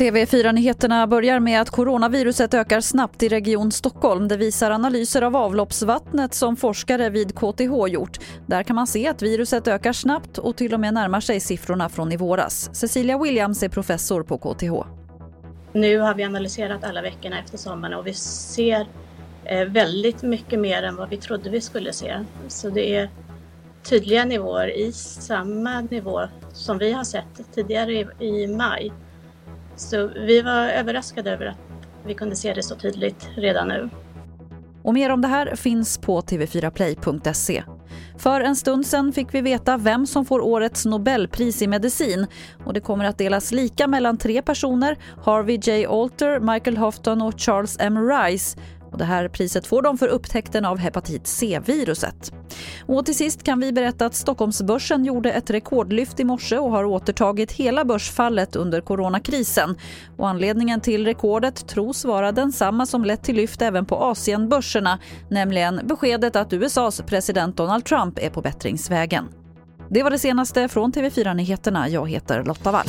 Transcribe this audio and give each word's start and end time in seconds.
TV4-nyheterna 0.00 1.06
börjar 1.06 1.40
med 1.40 1.60
att 1.60 1.70
coronaviruset 1.70 2.54
ökar 2.54 2.80
snabbt 2.80 3.22
i 3.22 3.28
Region 3.28 3.72
Stockholm. 3.72 4.28
Det 4.28 4.36
visar 4.36 4.70
analyser 4.70 5.22
av 5.22 5.36
avloppsvattnet 5.36 6.34
som 6.34 6.56
forskare 6.56 7.10
vid 7.10 7.34
KTH 7.34 7.88
gjort. 7.88 8.18
Där 8.46 8.62
kan 8.62 8.76
man 8.76 8.86
se 8.86 9.08
att 9.08 9.22
viruset 9.22 9.68
ökar 9.68 9.92
snabbt 9.92 10.38
och 10.38 10.56
till 10.56 10.74
och 10.74 10.80
med 10.80 10.94
närmar 10.94 11.20
sig 11.20 11.40
siffrorna 11.40 11.88
från 11.88 12.12
i 12.12 12.16
våras. 12.16 12.70
Cecilia 12.72 13.18
Williams 13.18 13.62
är 13.62 13.68
professor 13.68 14.22
på 14.22 14.38
KTH. 14.38 14.88
Nu 15.72 15.98
har 15.98 16.14
vi 16.14 16.24
analyserat 16.24 16.84
alla 16.84 17.02
veckorna 17.02 17.38
efter 17.38 17.58
sommaren 17.58 17.98
och 17.98 18.06
vi 18.06 18.14
ser 18.14 18.86
eh, 19.44 19.64
väldigt 19.64 20.22
mycket 20.22 20.60
mer 20.60 20.82
än 20.82 20.96
vad 20.96 21.08
vi 21.08 21.16
trodde 21.16 21.50
vi 21.50 21.60
skulle 21.60 21.92
se. 21.92 22.24
Så 22.48 22.70
det 22.70 22.94
är 22.96 23.10
tydliga 23.82 24.24
nivåer 24.24 24.76
i 24.76 24.92
samma 24.92 25.80
nivå 25.80 26.20
som 26.52 26.78
vi 26.78 26.92
har 26.92 27.04
sett 27.04 27.54
tidigare 27.54 27.92
i 28.20 28.46
maj. 28.46 28.92
Så 29.76 30.06
vi 30.06 30.42
var 30.42 30.68
överraskade 30.68 31.30
över 31.30 31.46
att 31.46 31.58
vi 32.06 32.14
kunde 32.14 32.36
se 32.36 32.54
det 32.54 32.62
så 32.62 32.74
tydligt 32.74 33.28
redan 33.36 33.68
nu. 33.68 33.90
Och 34.82 34.94
mer 34.94 35.10
om 35.10 35.20
det 35.20 35.28
här 35.28 35.56
finns 35.56 35.98
på 35.98 36.20
tv4play.se. 36.20 37.62
För 38.18 38.40
en 38.40 38.56
stund 38.56 38.86
sen 38.86 39.12
fick 39.12 39.34
vi 39.34 39.40
veta 39.40 39.76
vem 39.76 40.06
som 40.06 40.24
får 40.24 40.40
årets 40.40 40.86
Nobelpris 40.86 41.62
i 41.62 41.66
medicin. 41.66 42.26
Och 42.64 42.72
det 42.72 42.80
kommer 42.80 43.04
att 43.04 43.18
delas 43.18 43.52
lika 43.52 43.86
mellan 43.86 44.18
tre 44.18 44.42
personer, 44.42 44.96
Harvey 45.24 45.56
J. 45.56 45.86
Alter, 45.86 46.40
Michael 46.40 46.76
Houghton 46.76 47.22
och 47.22 47.40
Charles 47.40 47.76
M. 47.80 48.08
Rice. 48.08 48.58
Det 48.98 49.04
här 49.04 49.28
priset 49.28 49.66
får 49.66 49.82
de 49.82 49.98
för 49.98 50.08
upptäckten 50.08 50.64
av 50.64 50.78
hepatit 50.78 51.26
C-viruset. 51.26 52.32
Och 52.86 53.06
till 53.06 53.16
sist 53.16 53.42
kan 53.42 53.60
vi 53.60 53.72
berätta 53.72 54.06
att 54.06 54.14
Stockholmsbörsen 54.14 55.04
gjorde 55.04 55.32
ett 55.32 55.50
rekordlyft 55.50 56.20
i 56.20 56.24
morse 56.24 56.58
och 56.58 56.70
har 56.70 56.84
återtagit 56.84 57.52
hela 57.52 57.84
börsfallet 57.84 58.56
under 58.56 58.80
coronakrisen. 58.80 59.76
Och 60.16 60.28
anledningen 60.28 60.80
till 60.80 61.04
rekordet 61.04 61.68
tros 61.68 62.04
vara 62.04 62.32
densamma 62.32 62.86
som 62.86 63.04
lett 63.04 63.22
till 63.22 63.36
lyft 63.36 63.62
även 63.62 63.86
på 63.86 63.96
Asienbörserna, 63.96 64.98
nämligen 65.28 65.80
beskedet 65.84 66.36
att 66.36 66.52
USAs 66.52 67.02
president 67.06 67.56
Donald 67.56 67.84
Trump 67.84 68.18
är 68.18 68.30
på 68.30 68.42
bättringsvägen. 68.42 69.28
Det 69.90 70.02
var 70.02 70.10
det 70.10 70.18
senaste 70.18 70.68
från 70.68 70.92
TV4 70.92 71.34
Nyheterna. 71.34 71.88
Jag 71.88 72.10
heter 72.10 72.44
Lotta 72.44 72.72
Wall. 72.72 72.86